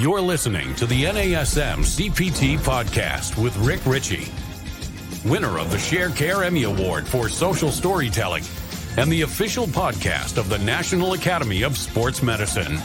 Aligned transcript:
You're 0.00 0.22
listening 0.22 0.74
to 0.76 0.86
the 0.86 1.04
NASM 1.04 1.80
CPT 1.80 2.56
podcast 2.60 3.36
with 3.36 3.54
Rick 3.58 3.84
Richey, 3.84 4.32
winner 5.28 5.58
of 5.58 5.70
the 5.70 5.76
Sharecare 5.76 6.46
Emmy 6.46 6.62
Award 6.62 7.06
for 7.06 7.28
Social 7.28 7.70
Storytelling 7.70 8.42
and 8.96 9.12
the 9.12 9.20
official 9.20 9.66
podcast 9.66 10.38
of 10.38 10.48
the 10.48 10.56
National 10.56 11.12
Academy 11.12 11.60
of 11.64 11.76
Sports 11.76 12.22
Medicine. 12.22 12.78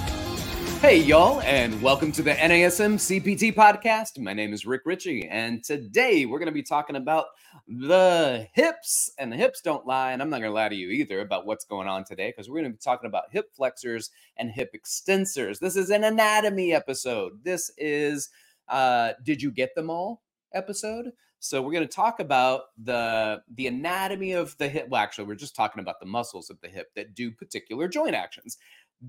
Hey, 0.85 0.99
y'all, 0.99 1.41
and 1.41 1.81
welcome 1.81 2.11
to 2.11 2.21
the 2.21 2.35
NASM 2.35 2.97
CPT 2.99 3.55
podcast. 3.55 4.19
My 4.19 4.33
name 4.33 4.53
is 4.53 4.67
Rick 4.67 4.83
Richey, 4.85 5.27
and 5.27 5.63
today 5.63 6.27
we're 6.27 6.37
going 6.37 6.45
to 6.45 6.51
be 6.51 6.61
talking 6.61 6.95
about 6.95 7.25
the 7.67 8.47
hips, 8.53 9.09
and 9.17 9.31
the 9.31 9.35
hips 9.35 9.61
don't 9.61 9.87
lie. 9.87 10.11
And 10.11 10.21
I'm 10.21 10.29
not 10.29 10.41
going 10.41 10.51
to 10.51 10.53
lie 10.53 10.69
to 10.69 10.75
you 10.75 10.89
either 10.89 11.21
about 11.21 11.47
what's 11.47 11.65
going 11.65 11.87
on 11.87 12.03
today 12.03 12.29
because 12.29 12.51
we're 12.51 12.59
going 12.61 12.71
to 12.71 12.77
be 12.77 12.83
talking 12.83 13.07
about 13.07 13.31
hip 13.31 13.49
flexors 13.51 14.11
and 14.37 14.51
hip 14.51 14.75
extensors. 14.75 15.57
This 15.57 15.75
is 15.75 15.89
an 15.89 16.03
anatomy 16.03 16.71
episode. 16.71 17.43
This 17.43 17.71
is 17.79 18.29
uh, 18.69 19.13
Did 19.23 19.41
You 19.41 19.49
Get 19.49 19.73
Them 19.73 19.89
All 19.89 20.21
episode. 20.53 21.13
So 21.39 21.61
we're 21.61 21.73
going 21.73 21.87
to 21.87 21.93
talk 21.93 22.19
about 22.19 22.61
the 22.83 23.41
the 23.53 23.67
anatomy 23.67 24.31
of 24.31 24.57
the 24.57 24.67
hip. 24.67 24.87
Well, 24.89 25.01
actually, 25.01 25.25
we're 25.25 25.35
just 25.35 25.55
talking 25.55 25.79
about 25.79 25.99
the 25.99 26.05
muscles 26.05 26.49
of 26.49 26.59
the 26.61 26.67
hip 26.67 26.87
that 26.95 27.13
do 27.13 27.29
particular 27.29 27.87
joint 27.87 28.15
actions. 28.15 28.57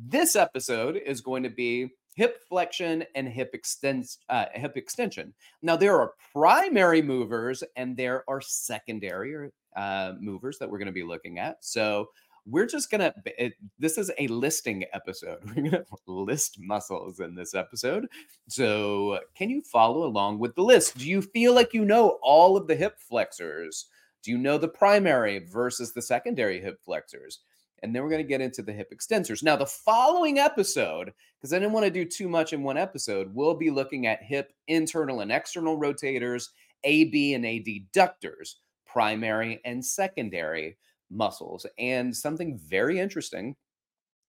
This 0.05 0.37
episode 0.37 1.01
is 1.07 1.23
going 1.23 1.43
to 1.45 1.49
be 1.49 1.89
hip 2.17 2.43
flexion 2.49 3.05
and 3.15 3.27
hip 3.27 3.55
extens 3.55 4.19
uh, 4.29 4.47
hip 4.53 4.77
extension. 4.77 5.33
Now 5.63 5.77
there 5.77 5.99
are 5.99 6.13
primary 6.35 7.01
movers 7.01 7.63
and 7.77 7.97
there 7.97 8.23
are 8.29 8.41
secondary 8.43 9.51
uh, 9.75 10.13
movers 10.21 10.59
that 10.59 10.69
we're 10.69 10.79
going 10.79 10.87
to 10.87 10.93
be 10.93 11.03
looking 11.03 11.39
at. 11.39 11.65
So 11.65 12.09
we're 12.45 12.67
just 12.67 12.91
gonna 12.91 13.13
it, 13.25 13.55
this 13.79 13.97
is 13.97 14.11
a 14.19 14.29
listing 14.29 14.85
episode. 14.93 15.39
We're 15.57 15.71
gonna 15.71 15.85
list 16.07 16.59
muscles 16.61 17.19
in 17.19 17.35
this 17.35 17.55
episode. 17.55 18.07
So 18.49 19.19
can 19.35 19.51
you 19.51 19.63
follow 19.63 20.05
along 20.05 20.39
with 20.39 20.55
the 20.55 20.63
list? 20.63 20.97
Do 20.97 21.09
you 21.09 21.23
feel 21.23 21.55
like 21.55 21.75
you 21.75 21.85
know 21.85 22.19
all 22.23 22.57
of 22.57 22.69
the 22.69 22.77
hip 22.77 22.99
flexors? 23.01 23.87
Do 24.23 24.31
you 24.31 24.39
know 24.39 24.59
the 24.59 24.69
primary 24.69 25.41
versus 25.51 25.93
the 25.93 26.03
secondary 26.03 26.61
hip 26.61 26.79
flexors 26.85 27.41
and 27.87 27.95
then 27.95 28.03
we're 28.03 28.11
going 28.11 28.23
to 28.23 28.29
get 28.29 28.41
into 28.41 28.63
the 28.63 28.73
hip 28.73 28.93
extensors. 28.93 29.43
Now, 29.43 29.55
the 29.55 29.65
following 29.65 30.39
episode, 30.39 31.13
because 31.39 31.53
I 31.53 31.59
didn't 31.59 31.73
want 31.73 31.87
to 31.87 31.91
do 31.91 32.05
too 32.05 32.29
much 32.29 32.53
in 32.53 32.63
one 32.63 32.77
episode, 32.77 33.33
we'll 33.33 33.55
be 33.55 33.71
looking 33.71 34.07
at 34.07 34.23
hip 34.23 34.53
internal 34.67 35.21
and 35.21 35.31
external 35.31 35.79
rotators, 35.79 36.49
AB 36.85 37.35
and 37.35 37.45
adductors, 37.45 38.55
primary 38.85 39.61
and 39.65 39.85
secondary 39.85 40.77
muscles. 41.11 41.65
And 41.79 42.15
something 42.15 42.59
very 42.59 42.99
interesting 42.99 43.55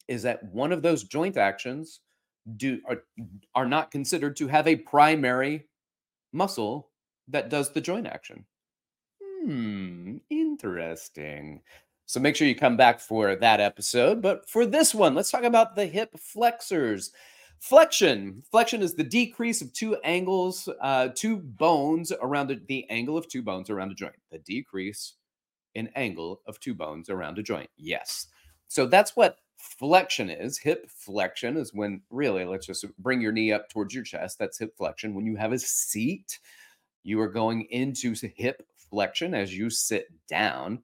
is 0.07 0.21
that 0.23 0.43
one 0.43 0.71
of 0.71 0.83
those 0.83 1.03
joint 1.03 1.35
actions 1.35 2.01
do 2.55 2.79
are, 2.87 3.03
are 3.55 3.67
not 3.67 3.91
considered 3.91 4.37
to 4.37 4.47
have 4.47 4.67
a 4.67 4.75
primary 4.75 5.67
muscle 6.31 6.91
that 7.27 7.49
does 7.49 7.71
the 7.71 7.81
joint 7.81 8.07
action. 8.07 8.45
Hmm, 9.21 10.17
interesting. 10.29 11.61
So 12.07 12.21
make 12.21 12.37
sure 12.37 12.47
you 12.47 12.55
come 12.55 12.77
back 12.77 13.01
for 13.01 13.35
that 13.35 13.59
episode. 13.59 14.21
But 14.21 14.49
for 14.49 14.65
this 14.65 14.95
one, 14.95 15.13
let's 15.13 15.29
talk 15.29 15.43
about 15.43 15.75
the 15.75 15.85
hip 15.85 16.17
flexors. 16.17 17.11
Flexion. 17.59 18.41
Flexion 18.49 18.81
is 18.81 18.95
the 18.95 19.03
decrease 19.03 19.61
of 19.61 19.73
two 19.73 19.97
angles, 20.03 20.69
uh, 20.81 21.09
two 21.13 21.37
bones 21.37 22.13
around 22.21 22.47
the, 22.47 22.61
the 22.69 22.89
angle 22.89 23.17
of 23.17 23.27
two 23.27 23.41
bones 23.41 23.69
around 23.69 23.91
a 23.91 23.95
joint. 23.95 24.15
The 24.31 24.39
decrease 24.39 25.15
in 25.75 25.89
angle 25.95 26.41
of 26.47 26.59
two 26.61 26.73
bones 26.73 27.09
around 27.09 27.39
a 27.39 27.43
joint. 27.43 27.69
Yes. 27.75 28.27
So 28.69 28.85
that's 28.85 29.17
what 29.17 29.39
flexion 29.57 30.29
is. 30.29 30.57
Hip 30.59 30.89
flexion 30.89 31.57
is 31.57 31.73
when 31.73 32.01
really, 32.09 32.45
let's 32.45 32.67
just 32.67 32.85
bring 32.99 33.19
your 33.19 33.33
knee 33.33 33.51
up 33.51 33.69
towards 33.69 33.93
your 33.93 34.03
chest. 34.05 34.39
That's 34.39 34.57
hip 34.57 34.77
flexion. 34.77 35.13
When 35.13 35.25
you 35.25 35.35
have 35.35 35.51
a 35.51 35.59
seat, 35.59 36.39
you 37.03 37.19
are 37.19 37.27
going 37.27 37.63
into 37.63 38.15
hip 38.35 38.65
flexion 38.89 39.33
as 39.33 39.57
you 39.57 39.69
sit 39.69 40.07
down. 40.29 40.83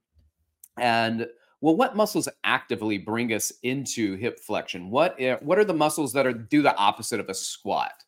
And 0.78 1.28
well, 1.62 1.78
what 1.78 1.96
muscles 1.96 2.28
actively 2.44 2.98
bring 2.98 3.32
us 3.34 3.54
into 3.64 4.16
hip 4.16 4.40
flexion? 4.40 4.90
What 4.90 5.16
eh, 5.20 5.38
what 5.42 5.58
are 5.58 5.64
the 5.64 5.74
muscles 5.74 6.12
that 6.14 6.28
are 6.28 6.34
do 6.34 6.62
the 6.62 6.76
opposite 6.76 7.20
of 7.20 7.30
a 7.30 7.34
squat? 7.34 8.04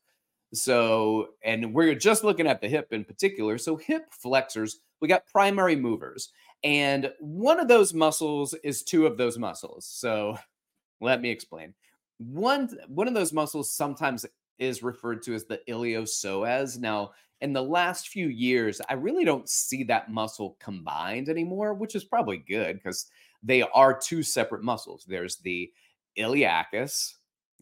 So, 0.53 1.30
and 1.44 1.74
we're 1.74 1.96
just 1.96 2.24
looking 2.24 2.48
at 2.48 2.62
the 2.62 2.68
hip 2.68 2.92
in 2.92 3.03
particular. 3.03 3.58
So, 3.58 3.76
hip 3.76 4.08
flexors, 4.12 4.80
we 5.02 5.08
got 5.08 5.26
primary 5.28 5.76
movers, 5.76 6.31
and 6.64 7.12
one 7.20 7.59
of 7.59 7.68
those 7.68 7.94
muscles 7.94 8.53
is 8.64 8.84
two 8.84 9.06
of 9.06 9.18
those 9.18 9.38
muscles. 9.38 9.86
So, 9.86 10.38
let 11.02 11.22
me 11.22 11.30
explain. 11.30 11.74
One 12.18 12.70
one 12.88 13.08
of 13.08 13.14
those 13.14 13.34
muscles 13.34 13.72
sometimes 13.72 14.26
is 14.59 14.84
referred 14.84 15.22
to 15.24 15.34
as 15.34 15.46
the 15.46 15.62
iliopsoas. 15.68 16.78
Now, 16.78 17.12
in 17.41 17.53
the 17.53 17.63
last 17.63 18.09
few 18.09 18.28
years, 18.28 18.81
I 18.90 18.94
really 18.94 19.25
don't 19.25 19.50
see 19.50 19.84
that 19.85 20.12
muscle 20.12 20.57
combined 20.59 21.29
anymore, 21.29 21.73
which 21.73 21.96
is 21.96 22.03
probably 22.03 22.38
good 22.38 22.78
because 22.78 23.07
they 23.44 23.62
are 23.62 23.97
two 23.97 24.23
separate 24.23 24.63
muscles. 24.63 25.06
There's 25.07 25.38
the 25.38 25.72
iliacus 26.18 27.13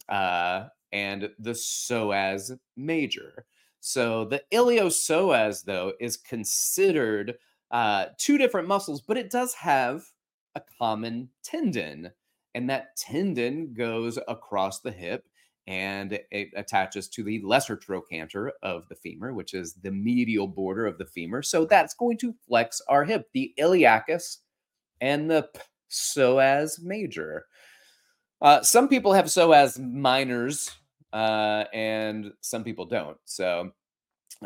uh, 0.09 0.65
and 0.91 1.29
the 1.39 1.51
psoas 1.51 2.57
major. 2.77 3.45
So 3.79 4.25
the 4.25 4.43
iliopsoas, 4.53 5.65
though, 5.65 5.93
is 5.99 6.15
considered 6.15 7.35
uh, 7.71 8.05
two 8.17 8.37
different 8.37 8.67
muscles, 8.67 9.01
but 9.01 9.17
it 9.17 9.31
does 9.31 9.53
have 9.55 10.03
a 10.55 10.61
common 10.79 11.29
tendon. 11.43 12.11
And 12.55 12.69
that 12.69 12.95
tendon 12.95 13.73
goes 13.73 14.19
across 14.27 14.79
the 14.79 14.91
hip 14.91 15.25
and 15.67 16.19
it 16.31 16.49
attaches 16.55 17.07
to 17.07 17.23
the 17.23 17.41
lesser 17.41 17.75
trochanter 17.75 18.51
of 18.63 18.87
the 18.89 18.95
femur, 18.95 19.33
which 19.33 19.53
is 19.53 19.73
the 19.75 19.91
medial 19.91 20.47
border 20.47 20.85
of 20.85 20.97
the 20.97 21.05
femur. 21.05 21.41
So 21.41 21.65
that's 21.65 21.93
going 21.93 22.17
to 22.19 22.35
flex 22.47 22.81
our 22.89 23.05
hip, 23.05 23.29
the 23.33 23.53
iliacus 23.57 24.39
and 24.99 25.29
the 25.29 25.49
psoas 25.89 26.81
major. 26.81 27.45
Uh, 28.41 28.61
some 28.61 28.89
people 28.89 29.13
have 29.13 29.25
psoas 29.25 29.79
minors, 29.79 30.71
uh, 31.13 31.63
and 31.73 32.33
some 32.41 32.63
people 32.63 32.85
don't. 32.85 33.17
So, 33.23 33.71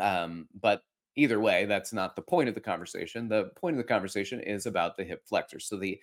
um, 0.00 0.46
but 0.60 0.82
either 1.16 1.40
way, 1.40 1.64
that's 1.64 1.92
not 1.92 2.14
the 2.14 2.22
point 2.22 2.48
of 2.48 2.54
the 2.54 2.60
conversation. 2.60 3.28
The 3.28 3.50
point 3.56 3.74
of 3.74 3.78
the 3.78 3.88
conversation 3.88 4.40
is 4.40 4.66
about 4.66 4.96
the 4.96 5.02
hip 5.02 5.22
flexor. 5.26 5.58
So 5.58 5.76
the 5.76 5.98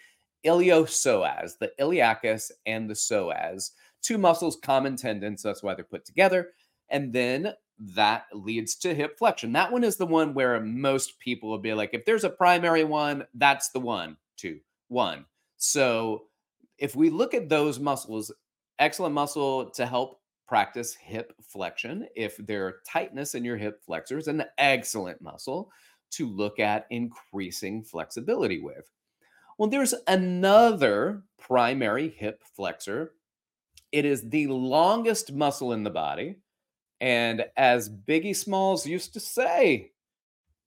iliopsoas, 0.45 1.57
the 1.57 1.71
iliacus 1.79 2.51
and 2.65 2.89
the 2.89 2.93
psoas 2.93 3.71
two 4.05 4.17
muscles, 4.17 4.57
common 4.61 4.95
tendons. 4.95 5.41
That's 5.41 5.63
why 5.63 5.73
they're 5.73 5.83
put 5.83 6.05
together. 6.05 6.51
And 6.89 7.11
then 7.11 7.53
that 7.79 8.25
leads 8.33 8.75
to 8.75 8.93
hip 8.93 9.17
flexion. 9.17 9.51
That 9.53 9.71
one 9.71 9.83
is 9.83 9.97
the 9.97 10.05
one 10.05 10.33
where 10.33 10.61
most 10.61 11.19
people 11.19 11.49
will 11.49 11.57
be 11.57 11.73
like, 11.73 11.93
if 11.93 12.05
there's 12.05 12.23
a 12.23 12.29
primary 12.29 12.83
one, 12.83 13.25
that's 13.33 13.69
the 13.69 13.79
one, 13.79 14.17
two, 14.37 14.59
one. 14.87 15.25
So 15.57 16.25
if 16.77 16.95
we 16.95 17.09
look 17.09 17.33
at 17.33 17.49
those 17.49 17.79
muscles, 17.79 18.31
excellent 18.79 19.15
muscle 19.15 19.69
to 19.71 19.85
help 19.85 20.21
practice 20.47 20.93
hip 20.93 21.33
flexion. 21.41 22.07
If 22.15 22.37
there 22.37 22.67
are 22.67 22.81
tightness 22.87 23.35
in 23.35 23.43
your 23.43 23.57
hip 23.57 23.81
flexors, 23.83 24.27
an 24.27 24.43
excellent 24.57 25.21
muscle 25.21 25.71
to 26.11 26.29
look 26.29 26.59
at 26.59 26.85
increasing 26.91 27.83
flexibility 27.83 28.59
with. 28.59 28.89
Well, 29.57 29.69
there's 29.69 29.95
another 30.07 31.23
primary 31.39 32.09
hip 32.09 32.43
flexor 32.55 33.13
it 33.91 34.05
is 34.05 34.27
the 34.29 34.47
longest 34.47 35.33
muscle 35.33 35.73
in 35.73 35.83
the 35.83 35.89
body. 35.89 36.35
And 37.01 37.45
as 37.57 37.89
Biggie 37.89 38.35
Smalls 38.35 38.85
used 38.85 39.13
to 39.13 39.19
say, 39.19 39.91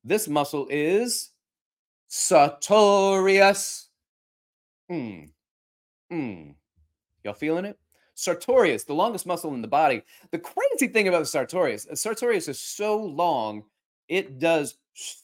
this 0.05 0.29
muscle 0.29 0.67
is 0.71 1.31
sartorius. 2.09 3.89
Hmm. 4.89 5.25
Hmm. 6.11 6.51
Y'all 7.25 7.35
feeling 7.35 7.65
it? 7.65 7.79
Sartorius, 8.15 8.85
the 8.85 8.95
longest 8.95 9.27
muscle 9.27 9.55
in 9.55 9.63
the 9.63 9.69
body. 9.69 10.03
The 10.33 10.39
crazy 10.39 10.89
thing 10.89 11.09
about 11.09 11.21
the 11.21 11.27
sartorius, 11.27 11.87
sartorius 11.95 12.49
is 12.49 12.59
so 12.59 12.97
long, 12.97 13.65
it 14.09 14.39
does 14.39 14.77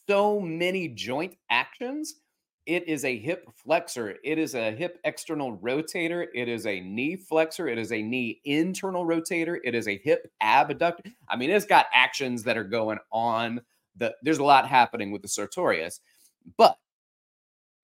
so 0.04 0.38
many 0.38 0.88
joint 0.88 1.36
actions 1.50 2.20
it 2.66 2.88
is 2.88 3.04
a 3.04 3.18
hip 3.18 3.48
flexor. 3.54 4.16
It 4.24 4.38
is 4.38 4.54
a 4.54 4.72
hip 4.72 4.98
external 5.04 5.58
rotator. 5.58 6.26
It 6.34 6.48
is 6.48 6.66
a 6.66 6.80
knee 6.80 7.16
flexor. 7.16 7.68
It 7.68 7.78
is 7.78 7.92
a 7.92 8.02
knee 8.02 8.40
internal 8.44 9.04
rotator. 9.04 9.58
It 9.64 9.74
is 9.74 9.86
a 9.86 9.98
hip 9.98 10.30
abductor. 10.40 11.10
I 11.28 11.36
mean, 11.36 11.50
it's 11.50 11.66
got 11.66 11.86
actions 11.92 12.42
that 12.44 12.56
are 12.56 12.64
going 12.64 12.98
on. 13.12 13.60
The, 13.96 14.14
there's 14.22 14.38
a 14.38 14.44
lot 14.44 14.66
happening 14.66 15.10
with 15.10 15.22
the 15.22 15.28
sartorius, 15.28 16.00
but 16.56 16.78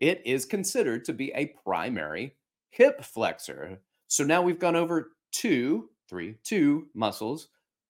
it 0.01 0.23
is 0.25 0.47
considered 0.47 1.05
to 1.05 1.13
be 1.13 1.31
a 1.35 1.55
primary 1.65 2.37
hip 2.71 3.05
flexor. 3.05 3.81
So 4.09 4.25
now 4.25 4.41
we've 4.43 4.59
gone 4.59 4.77
over 4.77 5.13
two, 5.31 5.91
three, 6.09 6.37
two 6.43 6.89
muscles, 6.95 7.49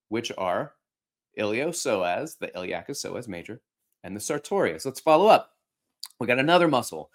which 0.08 0.32
are 0.36 0.72
iliopsoas, 1.38 2.36
the 2.38 2.48
iliacus 2.48 3.04
psoas 3.04 3.28
major, 3.28 3.60
and 4.02 4.16
the 4.16 4.20
sartorius. 4.20 4.84
Let's 4.84 5.00
follow 5.00 5.28
up. 5.28 5.52
We 6.18 6.26
got 6.26 6.38
another 6.38 6.68
muscle. 6.68 7.10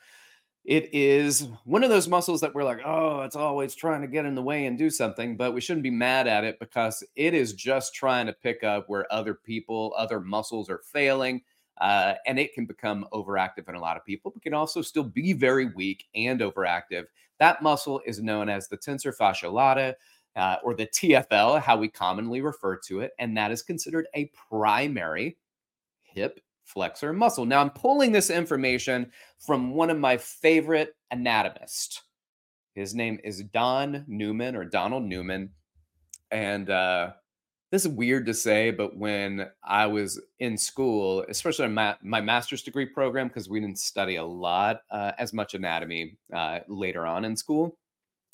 it 0.63 0.89
is 0.93 1.47
one 1.63 1.83
of 1.83 1.91
those 1.91 2.07
muscles 2.07 2.41
that 2.41 2.55
we're 2.55 2.63
like, 2.63 2.81
oh, 2.83 3.21
it's 3.21 3.35
always 3.35 3.75
trying 3.75 4.01
to 4.01 4.07
get 4.07 4.25
in 4.25 4.33
the 4.33 4.41
way 4.41 4.65
and 4.65 4.77
do 4.77 4.89
something, 4.89 5.37
but 5.37 5.53
we 5.53 5.61
shouldn't 5.61 5.83
be 5.83 5.91
mad 5.91 6.27
at 6.27 6.43
it 6.43 6.59
because 6.59 7.03
it 7.15 7.35
is 7.35 7.53
just 7.53 7.93
trying 7.93 8.25
to 8.25 8.33
pick 8.33 8.63
up 8.63 8.85
where 8.87 9.11
other 9.13 9.35
people, 9.35 9.93
other 9.95 10.19
muscles 10.19 10.69
are 10.69 10.81
failing. 10.91 11.41
Uh, 11.81 12.13
and 12.25 12.39
it 12.39 12.53
can 12.53 12.65
become 12.65 13.05
overactive 13.11 13.67
in 13.67 13.75
a 13.75 13.79
lot 13.79 13.97
of 13.97 14.05
people, 14.05 14.31
but 14.31 14.41
can 14.41 14.53
also 14.53 14.81
still 14.81 15.03
be 15.03 15.33
very 15.33 15.65
weak 15.75 16.05
and 16.15 16.39
overactive. 16.39 17.03
That 17.37 17.61
muscle 17.61 18.01
is 18.05 18.21
known 18.21 18.47
as 18.47 18.69
the 18.69 18.77
tensor 18.77 19.13
fasciae 19.15 19.51
latae, 19.51 19.93
uh, 20.35 20.57
or 20.63 20.73
the 20.73 20.87
TFL, 20.87 21.61
how 21.61 21.77
we 21.77 21.87
commonly 21.87 22.41
refer 22.41 22.77
to 22.77 23.01
it, 23.01 23.11
and 23.19 23.35
that 23.37 23.51
is 23.51 23.61
considered 23.61 24.07
a 24.15 24.31
primary 24.49 25.37
hip 26.01 26.39
flexor 26.65 27.13
muscle. 27.13 27.45
Now, 27.45 27.61
I'm 27.61 27.69
pulling 27.69 28.11
this 28.11 28.29
information 28.29 29.11
from 29.39 29.71
one 29.71 29.89
of 29.89 29.97
my 29.97 30.17
favorite 30.17 30.95
anatomists. 31.11 32.01
His 32.73 32.93
name 32.93 33.19
is 33.23 33.43
Don 33.53 34.03
Neumann 34.07 34.55
or 34.55 34.65
Donald 34.65 35.03
Neumann. 35.03 35.51
And 36.31 36.69
uh, 36.69 37.11
this 37.71 37.85
is 37.85 37.91
weird 37.91 38.25
to 38.25 38.33
say, 38.33 38.71
but 38.71 38.97
when 38.97 39.47
I 39.63 39.87
was 39.87 40.21
in 40.39 40.57
school, 40.57 41.25
especially 41.29 41.67
my, 41.69 41.95
my 42.01 42.19
master's 42.19 42.63
degree 42.63 42.85
program, 42.85 43.27
because 43.27 43.47
we 43.47 43.59
didn't 43.59 43.79
study 43.79 44.17
a 44.17 44.25
lot 44.25 44.81
uh, 44.91 45.13
as 45.17 45.33
much 45.33 45.53
anatomy 45.53 46.17
uh, 46.33 46.59
later 46.67 47.05
on 47.05 47.23
in 47.23 47.37
school, 47.37 47.77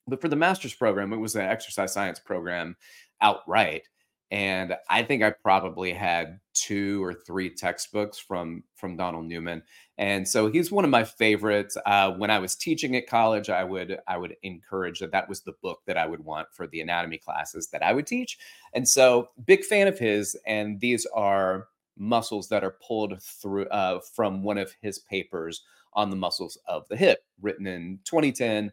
but 0.07 0.21
for 0.21 0.27
the 0.27 0.35
master's 0.35 0.73
program, 0.73 1.13
it 1.13 1.17
was 1.17 1.35
an 1.35 1.41
exercise 1.41 1.93
science 1.93 2.19
program 2.19 2.75
outright 3.21 3.83
and 4.31 4.73
i 4.89 5.03
think 5.03 5.21
i 5.21 5.29
probably 5.29 5.91
had 5.91 6.39
two 6.53 7.03
or 7.03 7.13
three 7.13 7.49
textbooks 7.49 8.17
from 8.17 8.63
from 8.75 8.95
donald 8.95 9.25
neumann 9.25 9.61
and 9.97 10.27
so 10.27 10.49
he's 10.49 10.71
one 10.71 10.83
of 10.83 10.89
my 10.89 11.03
favorites. 11.03 11.77
Uh, 11.85 12.11
when 12.11 12.31
i 12.31 12.39
was 12.39 12.55
teaching 12.55 12.95
at 12.95 13.07
college 13.07 13.49
i 13.49 13.63
would 13.63 13.99
i 14.07 14.17
would 14.17 14.35
encourage 14.43 14.99
that 14.99 15.11
that 15.11 15.27
was 15.27 15.41
the 15.41 15.53
book 15.61 15.79
that 15.85 15.97
i 15.97 16.07
would 16.07 16.23
want 16.23 16.47
for 16.53 16.65
the 16.67 16.81
anatomy 16.81 17.17
classes 17.17 17.67
that 17.67 17.83
i 17.83 17.93
would 17.93 18.07
teach 18.07 18.37
and 18.73 18.87
so 18.87 19.29
big 19.45 19.63
fan 19.63 19.87
of 19.87 19.99
his 19.99 20.35
and 20.47 20.79
these 20.79 21.05
are 21.13 21.67
muscles 21.97 22.47
that 22.47 22.63
are 22.63 22.77
pulled 22.87 23.21
through 23.21 23.65
uh, 23.67 23.99
from 24.15 24.43
one 24.43 24.57
of 24.57 24.73
his 24.81 24.97
papers 24.99 25.61
on 25.93 26.09
the 26.09 26.15
muscles 26.15 26.57
of 26.67 26.87
the 26.87 26.95
hip 26.95 27.25
written 27.41 27.67
in 27.67 27.99
2010 28.05 28.71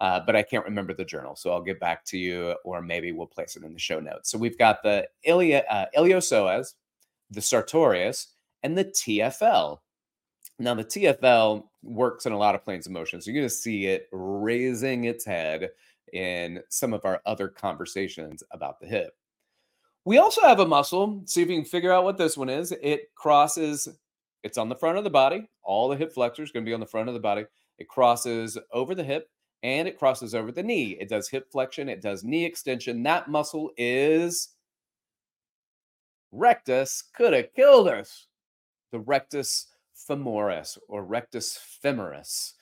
uh, 0.00 0.20
but 0.24 0.34
I 0.34 0.42
can't 0.42 0.64
remember 0.64 0.94
the 0.94 1.04
journal. 1.04 1.36
So 1.36 1.52
I'll 1.52 1.62
get 1.62 1.78
back 1.78 2.04
to 2.06 2.18
you, 2.18 2.56
or 2.64 2.80
maybe 2.80 3.12
we'll 3.12 3.26
place 3.26 3.56
it 3.56 3.64
in 3.64 3.74
the 3.74 3.78
show 3.78 4.00
notes. 4.00 4.30
So 4.30 4.38
we've 4.38 4.58
got 4.58 4.82
the 4.82 5.06
Ilia, 5.24 5.64
uh, 5.70 5.86
iliopsoas, 5.96 6.74
the 7.30 7.42
sartorius, 7.42 8.28
and 8.62 8.76
the 8.76 8.86
TFL. 8.86 9.78
Now, 10.58 10.74
the 10.74 10.84
TFL 10.84 11.64
works 11.82 12.26
in 12.26 12.32
a 12.32 12.38
lot 12.38 12.54
of 12.54 12.64
planes 12.64 12.86
of 12.86 12.92
motion. 12.92 13.20
So 13.20 13.30
you're 13.30 13.40
going 13.40 13.48
to 13.48 13.54
see 13.54 13.86
it 13.86 14.08
raising 14.12 15.04
its 15.04 15.24
head 15.24 15.70
in 16.12 16.60
some 16.68 16.92
of 16.92 17.04
our 17.04 17.20
other 17.26 17.48
conversations 17.48 18.42
about 18.52 18.80
the 18.80 18.86
hip. 18.86 19.14
We 20.06 20.18
also 20.18 20.40
have 20.42 20.60
a 20.60 20.66
muscle. 20.66 21.22
See 21.26 21.42
if 21.42 21.48
you 21.48 21.56
can 21.56 21.64
figure 21.64 21.92
out 21.92 22.04
what 22.04 22.16
this 22.16 22.36
one 22.36 22.48
is. 22.48 22.72
It 22.82 23.14
crosses, 23.14 23.88
it's 24.42 24.58
on 24.58 24.70
the 24.70 24.74
front 24.74 24.98
of 24.98 25.04
the 25.04 25.10
body. 25.10 25.48
All 25.62 25.88
the 25.88 25.96
hip 25.96 26.12
flexors 26.12 26.52
going 26.52 26.64
to 26.64 26.68
be 26.68 26.74
on 26.74 26.80
the 26.80 26.86
front 26.86 27.08
of 27.08 27.14
the 27.14 27.20
body. 27.20 27.44
It 27.78 27.88
crosses 27.88 28.58
over 28.72 28.94
the 28.94 29.04
hip 29.04 29.28
and 29.62 29.86
it 29.86 29.98
crosses 29.98 30.34
over 30.34 30.52
the 30.52 30.62
knee. 30.62 30.96
It 31.00 31.08
does 31.08 31.28
hip 31.28 31.50
flexion, 31.50 31.88
it 31.88 32.00
does 32.00 32.24
knee 32.24 32.44
extension. 32.44 33.02
That 33.02 33.28
muscle 33.28 33.70
is 33.76 34.50
rectus, 36.32 37.02
could 37.14 37.32
have 37.32 37.54
killed 37.54 37.88
us. 37.88 38.26
The 38.92 39.00
rectus 39.00 39.68
femoris 40.08 40.78
or 40.88 41.04
rectus 41.04 41.58
femoris. 41.84 42.54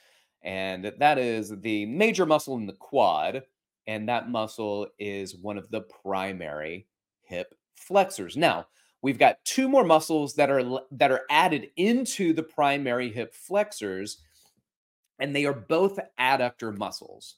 And 0.43 0.93
that 0.99 1.19
is 1.19 1.53
the 1.61 1.87
major 1.87 2.27
muscle 2.27 2.57
in 2.57 2.67
the 2.67 2.73
quad. 2.75 3.43
And 3.87 4.09
that 4.09 4.29
muscle 4.29 4.89
is 4.99 5.37
one 5.37 5.57
of 5.57 5.71
the 5.71 5.81
primary 6.03 6.87
hip 7.23 7.55
flexors. 7.75 8.37
Now, 8.37 8.67
we've 9.03 9.19
got 9.19 9.43
two 9.45 9.69
more 9.69 9.85
muscles 9.85 10.35
that 10.35 10.51
are 10.51 10.81
that 10.91 11.11
are 11.11 11.23
added 11.31 11.71
into 11.77 12.33
the 12.33 12.43
primary 12.43 13.11
hip 13.11 13.35
flexors 13.35 14.19
and 15.19 15.35
they 15.35 15.45
are 15.45 15.55
both 15.55 15.99
adductor 16.21 16.77
muscles. 16.77 17.37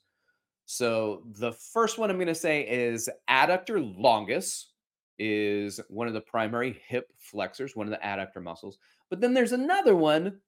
So 0.66 1.24
the 1.38 1.52
first 1.52 1.98
one 1.98 2.10
I'm 2.10 2.16
going 2.16 2.28
to 2.28 2.34
say 2.34 2.62
is 2.62 3.08
adductor 3.28 3.94
longus 3.98 4.70
is 5.18 5.80
one 5.88 6.06
of 6.06 6.14
the 6.14 6.20
primary 6.20 6.80
hip 6.86 7.12
flexors, 7.18 7.76
one 7.76 7.86
of 7.86 7.90
the 7.90 8.06
adductor 8.06 8.42
muscles. 8.42 8.78
But 9.08 9.20
then 9.20 9.34
there's 9.34 9.52
another 9.52 9.96
one 9.96 10.38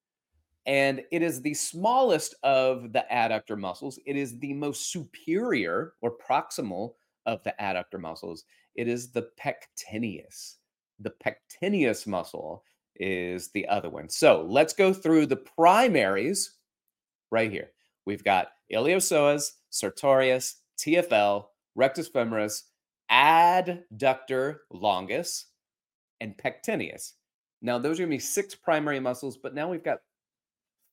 and 0.64 1.02
it 1.10 1.22
is 1.22 1.42
the 1.42 1.54
smallest 1.54 2.36
of 2.42 2.92
the 2.92 3.04
adductor 3.10 3.58
muscles. 3.58 3.98
It 4.06 4.16
is 4.16 4.38
the 4.38 4.54
most 4.54 4.92
superior 4.92 5.94
or 6.00 6.16
proximal 6.16 6.94
of 7.26 7.42
the 7.42 7.54
adductor 7.60 8.00
muscles. 8.00 8.44
It 8.76 8.88
is 8.88 9.10
the 9.10 9.28
pectineus. 9.36 10.56
The 11.00 11.10
pectineus 11.10 12.06
muscle 12.06 12.62
is 12.96 13.50
the 13.50 13.66
other 13.66 13.90
one. 13.90 14.08
So 14.08 14.46
let's 14.48 14.72
go 14.72 14.92
through 14.92 15.26
the 15.26 15.36
primaries 15.36 16.58
right 17.32 17.50
here. 17.50 17.70
We've 18.06 18.22
got 18.22 18.48
iliopsoas, 18.72 19.52
sartorius, 19.70 20.56
TFL, 20.78 21.46
rectus 21.74 22.08
femoris, 22.08 22.62
adductor 23.10 24.58
longus, 24.70 25.46
and 26.20 26.36
pectineus. 26.36 27.14
Now, 27.62 27.78
those 27.78 27.98
are 27.98 28.02
going 28.02 28.10
to 28.10 28.16
be 28.16 28.20
six 28.20 28.54
primary 28.54 29.00
muscles, 29.00 29.36
but 29.36 29.54
now 29.54 29.68
we've 29.68 29.82
got 29.82 29.98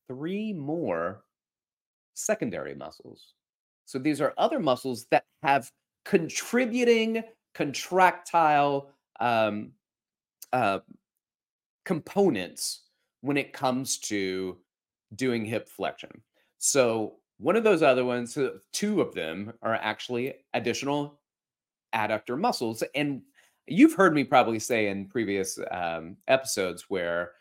three 0.08 0.54
more 0.54 1.24
secondary 2.16 2.74
muscles. 2.74 3.34
So 3.86 4.00
these 4.00 4.22
are 4.22 4.34
other 4.38 4.60
muscles 4.60 5.08
that 5.12 5.26
have 5.44 5.72
contributing 6.06 7.24
contractile 7.54 8.92
um, 9.20 9.72
uh, 10.54 10.80
components 11.86 12.84
when 13.22 13.38
it 13.38 13.52
comes 13.52 13.98
to 13.98 14.58
doing 15.16 15.46
hip 15.46 15.68
flexion. 15.68 16.22
So 16.60 17.16
one 17.38 17.56
of 17.56 17.64
those 17.64 17.82
other 17.82 18.06
ones, 18.06 18.38
two 18.74 19.02
of 19.02 19.16
them 19.16 19.54
are 19.62 19.74
actually 19.74 20.34
additional 20.54 21.20
adductor 21.96 22.38
muscles. 22.38 22.84
And 22.94 23.22
you've 23.66 23.94
heard 23.94 24.14
me 24.14 24.26
probably 24.26 24.60
say 24.60 24.90
in 24.90 25.08
previous 25.08 25.58
um, 25.72 26.18
episodes 26.28 26.86
where 26.90 27.32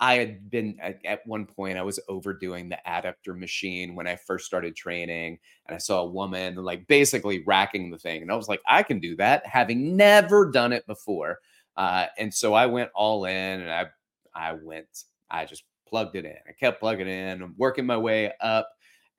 I 0.00 0.14
had 0.14 0.48
been 0.48 0.76
at, 0.80 1.04
at, 1.04 1.26
one 1.26 1.44
point, 1.44 1.76
I 1.76 1.82
was 1.82 1.98
overdoing 2.08 2.68
the 2.68 2.78
adductor 2.86 3.36
machine 3.36 3.94
when 3.94 4.06
I 4.06 4.16
first 4.16 4.46
started 4.46 4.76
training. 4.76 5.38
And 5.66 5.74
I 5.74 5.78
saw 5.78 6.02
a 6.02 6.10
woman 6.10 6.54
like 6.56 6.86
basically 6.86 7.42
racking 7.46 7.90
the 7.90 7.98
thing. 7.98 8.22
And 8.22 8.30
I 8.30 8.36
was 8.36 8.48
like, 8.48 8.60
I 8.66 8.82
can 8.82 9.00
do 9.00 9.16
that, 9.16 9.44
having 9.44 9.96
never 9.96 10.50
done 10.50 10.72
it 10.72 10.86
before. 10.86 11.40
Uh, 11.76 12.06
and 12.18 12.32
so 12.32 12.54
I 12.54 12.66
went 12.66 12.90
all 12.94 13.24
in 13.24 13.60
and 13.60 13.70
I, 13.70 13.86
I 14.34 14.52
went, 14.52 15.04
I 15.30 15.46
just 15.46 15.64
plugged 15.92 16.16
it 16.16 16.24
in. 16.24 16.36
I 16.48 16.52
kept 16.52 16.80
plugging 16.80 17.06
it 17.06 17.10
in, 17.10 17.42
I'm 17.42 17.54
working 17.58 17.84
my 17.84 17.98
way 17.98 18.32
up. 18.40 18.70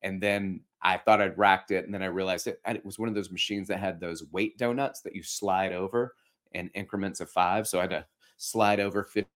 And 0.01 0.21
then 0.21 0.61
I 0.81 0.97
thought 0.97 1.21
I'd 1.21 1.37
racked 1.37 1.69
it. 1.69 1.85
And 1.85 1.93
then 1.93 2.01
I 2.01 2.07
realized 2.07 2.47
it, 2.47 2.59
it 2.67 2.83
was 2.83 2.97
one 2.97 3.07
of 3.07 3.13
those 3.13 3.29
machines 3.29 3.67
that 3.67 3.79
had 3.79 3.99
those 3.99 4.25
weight 4.31 4.57
donuts 4.57 5.01
that 5.01 5.15
you 5.15 5.21
slide 5.21 5.71
over 5.71 6.15
in 6.53 6.71
increments 6.73 7.21
of 7.21 7.29
five. 7.29 7.67
So 7.67 7.77
I 7.77 7.81
had 7.81 7.91
to 7.91 8.05
slide 8.37 8.79
over 8.79 9.03
50 9.03 9.29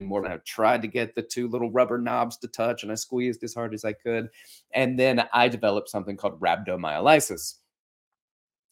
more. 0.00 0.26
I 0.26 0.36
tried 0.38 0.82
to 0.82 0.88
get 0.88 1.14
the 1.14 1.22
two 1.22 1.46
little 1.46 1.70
rubber 1.70 1.96
knobs 1.96 2.36
to 2.38 2.48
touch 2.48 2.82
and 2.82 2.90
I 2.90 2.96
squeezed 2.96 3.44
as 3.44 3.54
hard 3.54 3.72
as 3.72 3.84
I 3.84 3.92
could. 3.92 4.28
And 4.72 4.98
then 4.98 5.24
I 5.32 5.46
developed 5.46 5.90
something 5.90 6.16
called 6.16 6.40
rhabdomyolysis. 6.40 7.54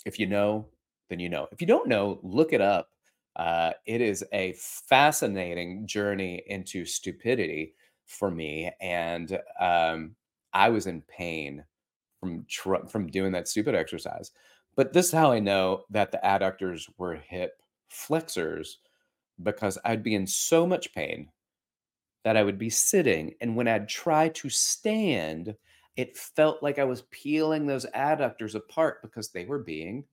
If 0.04 0.18
you 0.18 0.26
know, 0.26 0.66
then 1.08 1.20
you 1.20 1.28
know. 1.28 1.46
If 1.52 1.60
you 1.60 1.68
don't 1.68 1.88
know, 1.88 2.18
look 2.24 2.52
it 2.52 2.60
up. 2.60 2.88
Uh, 3.36 3.70
it 3.86 4.00
is 4.00 4.24
a 4.32 4.54
fascinating 4.58 5.86
journey 5.86 6.42
into 6.48 6.84
stupidity 6.84 7.74
for 8.12 8.30
me, 8.30 8.70
and 8.80 9.38
um, 9.58 10.14
I 10.52 10.68
was 10.68 10.86
in 10.86 11.02
pain 11.02 11.64
from 12.20 12.44
tr- 12.48 12.86
from 12.88 13.08
doing 13.08 13.32
that 13.32 13.48
stupid 13.48 13.74
exercise. 13.74 14.30
But 14.76 14.92
this 14.92 15.06
is 15.06 15.12
how 15.12 15.32
I 15.32 15.40
know 15.40 15.84
that 15.90 16.12
the 16.12 16.20
adductors 16.24 16.88
were 16.98 17.14
hip 17.14 17.60
flexors 17.88 18.78
because 19.42 19.78
I'd 19.84 20.02
be 20.02 20.14
in 20.14 20.26
so 20.26 20.66
much 20.66 20.94
pain 20.94 21.28
that 22.24 22.36
I 22.36 22.42
would 22.42 22.58
be 22.58 22.70
sitting, 22.70 23.34
and 23.40 23.56
when 23.56 23.66
I'd 23.66 23.88
try 23.88 24.28
to 24.28 24.48
stand, 24.48 25.56
it 25.96 26.16
felt 26.16 26.62
like 26.62 26.78
I 26.78 26.84
was 26.84 27.02
peeling 27.10 27.66
those 27.66 27.86
adductors 27.94 28.54
apart 28.54 29.02
because 29.02 29.30
they 29.30 29.44
were 29.44 29.58
being 29.58 30.04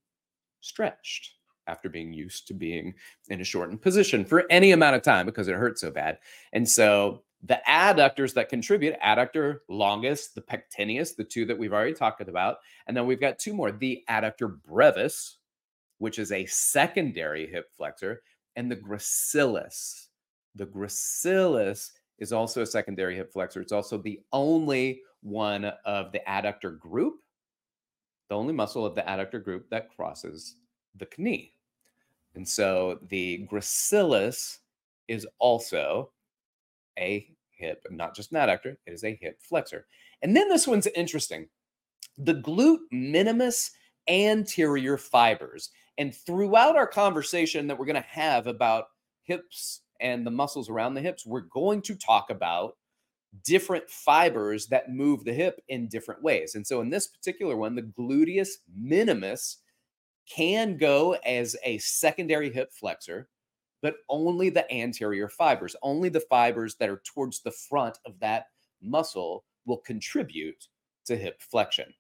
stretched 0.62 1.36
after 1.68 1.88
being 1.88 2.12
used 2.12 2.48
to 2.48 2.54
being 2.54 2.96
in 3.30 3.42
a 3.42 3.46
shortened 3.46 3.82
position 3.82 4.26
for 4.26 4.46
any 4.50 4.72
amount 4.72 4.96
of 4.96 5.04
time 5.04 5.26
because 5.26 5.48
it 5.48 5.56
hurt 5.56 5.78
so 5.78 5.92
bad. 5.92 6.18
And 6.52 6.68
so 6.68 7.22
the 7.44 7.62
adductors 7.68 8.34
that 8.34 8.50
contribute 8.50 9.00
adductor 9.00 9.60
longus, 9.70 10.28
the 10.28 10.42
pectineus, 10.42 11.16
the 11.16 11.24
two 11.24 11.46
that 11.46 11.58
we've 11.58 11.74
already 11.74 11.94
talked 11.94 12.22
about. 12.22 12.58
And 12.88 12.96
then 12.96 13.06
we've 13.06 13.20
got 13.20 13.40
two 13.40 13.54
more 13.54 13.72
the 13.72 14.04
adductor 14.10 14.62
brevis, 14.68 15.38
which 16.00 16.20
is 16.20 16.32
a 16.32 16.46
secondary 16.48 17.48
hip 17.48 17.72
flexor, 17.78 18.24
and 18.56 18.70
the 18.70 18.76
gracilis. 18.76 20.08
The 20.56 20.66
gracilis 20.66 21.92
is 22.18 22.34
also 22.34 22.62
a 22.62 22.66
secondary 22.66 23.16
hip 23.16 23.32
flexor. 23.32 23.62
It's 23.62 23.72
also 23.72 23.98
the 23.98 24.20
only 24.34 25.02
one 25.22 25.72
of 25.86 26.12
the 26.12 26.22
adductor 26.28 26.78
group, 26.78 27.22
the 28.28 28.36
only 28.36 28.54
muscle 28.54 28.86
of 28.86 28.96
the 28.96 29.02
adductor 29.04 29.42
group 29.42 29.70
that 29.70 29.96
crosses 29.96 30.56
the 30.98 31.08
knee. 31.18 31.54
And 32.36 32.48
so 32.48 33.00
the 33.08 33.48
gracilis 33.50 34.58
is 35.08 35.26
also 35.40 36.12
a 37.00 37.28
hip, 37.52 37.86
not 37.90 38.16
just 38.16 38.32
an 38.32 38.38
adductor, 38.38 38.76
it 38.86 38.94
is 38.94 39.04
a 39.04 39.18
hip 39.22 39.40
flexor. 39.42 39.86
And 40.22 40.36
then 40.36 40.50
this 40.50 40.68
one's 40.68 40.88
interesting. 40.88 41.48
The 42.18 42.36
glute 42.36 42.80
minimus 42.92 43.72
anterior 44.08 44.98
fibers. 44.98 45.70
And 45.98 46.16
throughout 46.16 46.76
our 46.76 46.88
conversation 46.88 47.68
that 47.68 47.78
we're 47.78 47.86
going 47.86 47.96
to 47.96 48.02
have 48.02 48.48
about 48.48 48.86
hips 49.24 49.82
and 50.00 50.26
the 50.26 50.32
muscles 50.32 50.70
around 50.70 50.94
the 50.94 51.02
hips, 51.02 51.26
we're 51.26 51.42
going 51.42 51.82
to 51.84 51.96
talk 51.96 52.30
about 52.30 52.78
different 53.44 53.90
fibers 53.90 54.68
that 54.68 54.92
move 54.92 55.24
the 55.24 55.34
hip 55.34 55.62
in 55.68 55.88
different 55.88 56.24
ways. 56.24 56.56
And 56.56 56.66
so 56.66 56.82
in 56.82 56.90
this 56.90 57.08
particular 57.08 57.56
one, 57.56 57.76
the 57.76 57.84
gluteus 57.84 58.50
minimus 58.76 59.58
can 60.28 60.78
go 60.78 61.14
as 61.26 61.56
a 61.64 61.78
secondary 61.80 62.52
hip 62.52 62.72
flexor, 62.74 63.28
but 63.82 63.96
only 64.10 64.50
the 64.50 64.72
anterior 64.74 65.30
fibers, 65.30 65.76
only 65.82 66.10
the 66.10 66.20
fibers 66.22 66.76
that 66.76 66.90
are 66.90 67.02
towards 67.06 67.42
the 67.42 67.52
front 67.52 67.98
of 68.06 68.20
that 68.20 68.48
muscle 68.82 69.44
will 69.66 69.78
contribute 69.78 70.68
to 71.06 71.16
hip 71.16 71.42
flexion. 71.42 71.94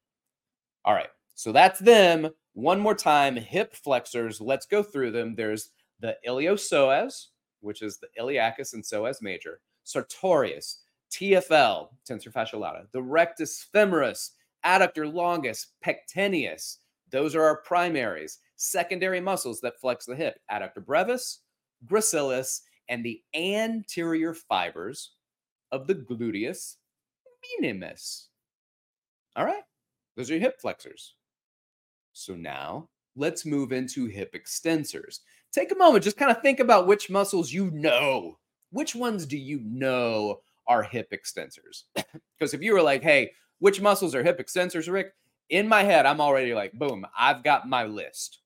All 0.86 0.94
right, 0.94 1.10
so 1.36 1.52
that's 1.52 1.80
them. 1.80 2.30
One 2.54 2.80
more 2.80 2.96
time 2.96 3.36
hip 3.36 3.76
flexors. 3.76 4.42
Let's 4.42 4.66
go 4.66 4.84
through 4.84 5.12
them. 5.12 5.36
There's 5.36 5.70
the 6.00 6.18
iliopsoas, 6.28 7.28
which 7.62 7.82
is 7.82 7.98
the 7.98 8.08
iliacus 8.20 8.74
and 8.74 8.84
psoas 8.84 9.22
major, 9.22 9.60
sartorius, 9.84 10.82
TFL, 11.12 11.90
tensor 12.08 12.32
fasciae 12.32 12.60
lata, 12.60 12.86
the 12.92 13.02
rectus 13.02 13.66
femoris, 13.74 14.32
adductor 14.66 15.12
longus, 15.12 15.68
pectineus. 15.84 16.78
Those 17.12 17.36
are 17.36 17.44
our 17.44 17.62
primaries. 17.62 18.40
Secondary 18.56 19.20
muscles 19.20 19.60
that 19.62 19.80
flex 19.80 20.06
the 20.06 20.16
hip, 20.16 20.40
adductor 20.52 20.86
brevis, 20.86 21.40
gracilis, 21.86 22.62
and 22.88 23.04
the 23.04 23.22
anterior 23.36 24.34
fibers 24.34 25.12
of 25.72 25.88
the 25.88 25.96
gluteus 25.96 26.78
minimus. 27.62 28.30
All 29.36 29.46
right, 29.46 29.64
those 30.16 30.30
are 30.30 30.34
your 30.34 30.42
hip 30.42 30.60
flexors. 30.60 31.16
So 32.14 32.36
now 32.36 32.90
let's 33.16 33.46
move 33.46 33.72
into 33.72 34.06
hip 34.06 34.34
extensors. 34.34 35.20
Take 35.52 35.72
a 35.72 35.76
moment, 35.76 36.04
just 36.04 36.18
kind 36.18 36.32
of 36.32 36.42
think 36.42 36.60
about 36.60 36.88
which 36.88 37.10
muscles 37.10 37.52
you 37.52 37.72
know. 37.72 38.38
Which 38.72 38.96
ones 38.96 39.26
do 39.26 39.38
you 39.38 39.62
know 39.64 40.42
are 40.70 40.84
hip 40.84 41.12
extensors. 41.12 41.84
Because 42.38 42.54
if 42.54 42.62
you 42.62 42.72
were 42.72 42.82
like, 42.82 43.04
hey, 43.04 43.32
which 43.60 43.82
muscles 43.82 44.16
are 44.16 44.24
hip 44.24 44.40
extensors, 44.40 44.90
Rick? 44.90 45.14
In 45.50 45.68
my 45.68 45.84
head, 45.84 46.06
I'm 46.06 46.22
already 46.22 46.54
like, 46.54 46.72
boom, 46.72 47.06
I've 47.18 47.44
got 47.44 47.68
my 47.68 47.84
list. 47.84 48.40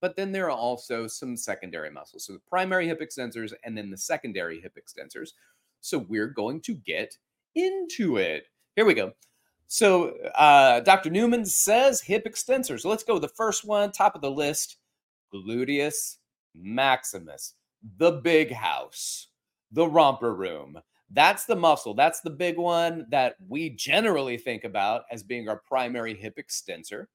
But 0.00 0.16
then 0.16 0.32
there 0.32 0.46
are 0.46 0.56
also 0.56 1.06
some 1.06 1.36
secondary 1.36 1.90
muscles. 1.90 2.24
So 2.24 2.32
the 2.34 2.42
primary 2.48 2.86
hip 2.86 3.00
extensors 3.00 3.52
and 3.64 3.76
then 3.76 3.90
the 3.90 3.96
secondary 3.96 4.60
hip 4.60 4.76
extensors. 4.76 5.30
So 5.80 5.98
we're 5.98 6.28
going 6.28 6.60
to 6.62 6.74
get 6.74 7.16
into 7.54 8.16
it. 8.16 8.46
Here 8.76 8.84
we 8.84 8.94
go. 8.94 9.12
So 9.66 10.16
uh, 10.34 10.80
Dr. 10.80 11.10
Neumann 11.10 11.44
says 11.44 12.00
hip 12.00 12.24
extensors. 12.24 12.84
Let's 12.84 13.04
go. 13.04 13.18
The 13.18 13.28
first 13.28 13.64
one, 13.64 13.92
top 13.92 14.14
of 14.14 14.20
the 14.20 14.30
list, 14.30 14.78
gluteus 15.32 16.16
maximus, 16.54 17.54
the 17.98 18.12
big 18.12 18.52
house, 18.52 19.28
the 19.70 19.86
romper 19.86 20.34
room, 20.34 20.80
that's 21.12 21.44
the 21.44 21.56
muscle. 21.56 21.94
That's 21.94 22.20
the 22.20 22.30
big 22.30 22.56
one 22.56 23.06
that 23.10 23.34
we 23.48 23.70
generally 23.70 24.38
think 24.38 24.64
about 24.64 25.02
as 25.10 25.22
being 25.22 25.48
our 25.48 25.56
primary 25.56 26.14
hip 26.14 26.34
extensor. 26.38 27.08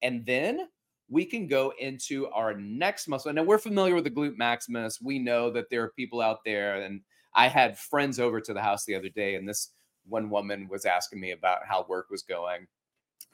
And 0.00 0.24
then 0.24 0.68
we 1.12 1.26
can 1.26 1.46
go 1.46 1.74
into 1.78 2.26
our 2.28 2.54
next 2.54 3.06
muscle. 3.06 3.30
Now 3.34 3.42
we're 3.42 3.58
familiar 3.58 3.94
with 3.94 4.04
the 4.04 4.10
glute 4.10 4.38
maximus. 4.38 4.98
We 4.98 5.18
know 5.18 5.50
that 5.50 5.68
there 5.68 5.82
are 5.82 5.90
people 5.90 6.22
out 6.22 6.38
there, 6.42 6.76
and 6.76 7.02
I 7.34 7.48
had 7.48 7.78
friends 7.78 8.18
over 8.18 8.40
to 8.40 8.54
the 8.54 8.62
house 8.62 8.86
the 8.86 8.94
other 8.94 9.10
day, 9.10 9.34
and 9.34 9.46
this 9.46 9.72
one 10.08 10.30
woman 10.30 10.68
was 10.68 10.86
asking 10.86 11.20
me 11.20 11.32
about 11.32 11.66
how 11.68 11.84
work 11.86 12.08
was 12.10 12.22
going. 12.22 12.66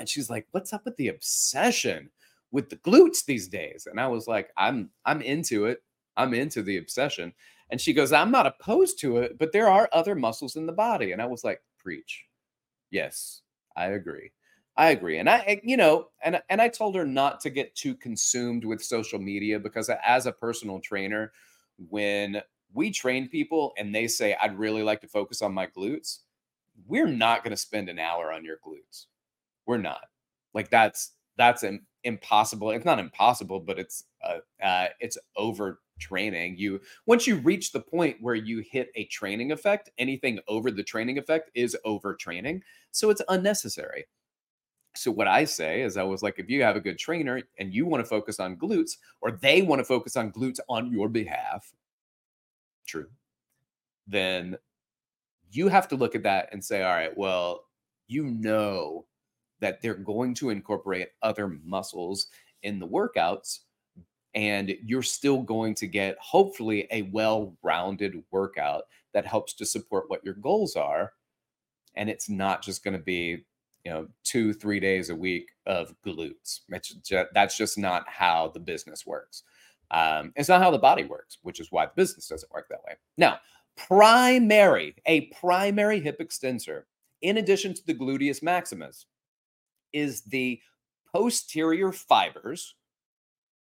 And 0.01 0.09
she's 0.09 0.29
like, 0.29 0.47
What's 0.51 0.73
up 0.73 0.85
with 0.85 0.97
the 0.97 1.09
obsession 1.09 2.11
with 2.51 2.69
the 2.69 2.77
glutes 2.77 3.25
these 3.25 3.47
days? 3.47 3.87
And 3.89 4.01
I 4.01 4.09
was 4.09 4.27
like, 4.27 4.51
I'm 4.57 4.91
I'm 5.05 5.23
into 5.23 5.67
it. 5.67 5.79
I'm 6.17 6.35
into 6.35 6.63
the 6.63 6.79
obsession. 6.79 7.33
And 7.71 7.81
she 7.81 7.93
goes, 7.93 8.13
I'm 8.13 8.33
not 8.33 8.47
opposed 8.47 8.99
to 9.01 9.19
it, 9.19 9.39
but 9.39 9.53
there 9.53 9.69
are 9.69 9.89
other 9.93 10.17
muscles 10.17 10.57
in 10.57 10.67
the 10.67 10.73
body. 10.73 11.13
And 11.13 11.23
I 11.23 11.27
was 11.27 11.45
like, 11.45 11.63
preach. 11.79 12.25
Yes, 12.91 13.43
I 13.77 13.89
agree. 13.89 14.33
I 14.79 14.91
agree. 14.91 15.19
And 15.19 15.29
I, 15.29 15.61
you 15.65 15.77
know, 15.77 16.09
and 16.23 16.41
and 16.49 16.63
I 16.63 16.69
told 16.69 16.95
her 16.97 17.05
not 17.05 17.41
to 17.41 17.51
get 17.51 17.75
too 17.75 17.97
consumed 17.97 18.65
with 18.65 18.83
social 18.83 19.19
media 19.19 19.59
because 19.59 19.91
as 20.07 20.27
a 20.27 20.33
personal 20.33 20.81
trainer, 20.81 21.33
when 21.89 22.43
we 22.73 22.91
train 22.93 23.29
people 23.29 23.73
and 23.79 23.95
they 23.95 24.07
say, 24.07 24.37
I'd 24.41 24.59
really 24.59 24.83
like 24.85 25.01
to 25.03 25.09
focus 25.09 25.43
on 25.43 25.53
my 25.53 25.67
glutes, 25.67 26.21
we're 26.87 27.09
not 27.09 27.45
going 27.45 27.53
to 27.53 27.57
spend 27.57 27.89
an 27.89 27.99
hour 27.99 28.33
on 28.33 28.45
your 28.45 28.59
glutes. 28.67 29.07
We're 29.67 29.79
not. 29.79 30.07
Like 30.55 30.71
that's 30.71 31.13
that's 31.39 31.65
impossible. 32.05 32.71
It's 32.73 32.85
not 32.87 33.01
impossible, 33.01 33.61
but 33.61 33.79
it's 33.79 34.05
uh, 34.25 34.39
uh 34.65 34.89
it's 35.01 35.19
over 35.37 35.81
training 36.01 36.57
you 36.59 36.81
once 37.07 37.27
you 37.27 37.37
reach 37.37 37.73
the 37.73 37.81
point 37.81 38.17
where 38.21 38.35
you 38.37 38.61
hit 38.71 38.89
a 38.97 39.05
training 39.07 39.53
effect 39.53 39.91
anything 39.99 40.39
over 40.49 40.71
the 40.71 40.83
training 40.83 41.19
effect 41.19 41.51
is 41.55 41.77
over 41.85 42.15
training 42.15 42.63
so 42.93 43.11
it's 43.11 43.23
unnecessary 43.29 44.05
so 44.99 45.11
what 45.11 45.29
i 45.29 45.45
say 45.45 45.83
is 45.83 45.97
i 45.97 46.03
was 46.03 46.23
like 46.23 46.39
if 46.39 46.51
you 46.51 46.63
have 46.63 46.77
a 46.77 46.81
good 46.81 46.99
trainer 46.99 47.41
and 47.59 47.73
you 47.73 47.87
want 47.87 48.03
to 48.03 48.09
focus 48.09 48.41
on 48.41 48.57
glutes 48.57 48.93
or 49.21 49.33
they 49.33 49.63
want 49.63 49.79
to 49.79 49.85
focus 49.85 50.17
on 50.17 50.33
glutes 50.33 50.59
on 50.69 50.91
your 50.91 51.09
behalf 51.09 51.73
true. 52.87 53.09
then 54.07 54.57
you 55.51 55.69
have 55.69 55.89
to 55.89 55.97
look 55.97 56.15
at 56.15 56.23
that 56.23 56.49
and 56.53 56.65
say 56.65 56.83
all 56.83 56.95
right 56.95 57.17
well 57.17 57.65
you 58.09 58.25
know 58.25 59.05
that 59.61 59.81
they're 59.83 59.95
going 59.95 60.35
to 60.35 60.51
incorporate 60.51 61.09
other 61.23 61.59
muscles 61.65 62.29
in 62.63 62.79
the 62.79 62.87
workouts 62.87 63.61
and 64.35 64.75
you're 64.85 65.03
still 65.03 65.43
going 65.43 65.75
to 65.75 65.87
get 65.87 66.17
hopefully 66.21 66.87
a 66.91 67.03
well-rounded 67.03 68.23
workout 68.31 68.85
that 69.13 69.27
helps 69.27 69.55
to 69.55 69.65
support 69.65 70.05
what 70.09 70.25
your 70.25 70.35
goals 70.35 70.77
are 70.77 71.13
and 71.95 72.09
it's 72.09 72.29
not 72.29 72.63
just 72.63 72.85
going 72.85 72.97
to 72.97 73.03
be 73.03 73.45
you 73.85 73.91
know 73.91 74.07
two 74.25 74.53
three 74.53 74.81
days 74.81 75.11
a 75.11 75.17
week 75.17 75.49
of 75.67 75.95
glutes. 76.07 76.61
Just, 77.05 77.29
that's 77.33 77.57
just 77.57 77.79
not 77.79 78.09
how 78.09 78.49
the 78.49 78.61
business 78.61 79.07
works. 79.07 79.43
Um, 79.91 80.33
it's 80.37 80.51
not 80.51 80.61
how 80.61 80.71
the 80.71 80.79
body 80.79 81.05
works 81.05 81.39
which 81.43 81.61
is 81.61 81.69
why 81.71 81.87
the 81.87 81.93
business 81.97 82.29
doesn't 82.29 82.53
work 82.53 82.67
that 82.69 82.83
way. 82.87 82.95
Now 83.17 83.39
primary 83.77 84.95
a 85.07 85.27
primary 85.41 86.01
hip 86.01 86.21
extensor 86.21 86.87
in 87.23 87.39
addition 87.39 87.75
to 87.75 87.87
the 87.87 87.95
gluteus 87.95 88.43
maximus 88.43 89.07
is 89.93 90.23
the 90.23 90.61
posterior 91.13 91.93
fibers 91.93 92.75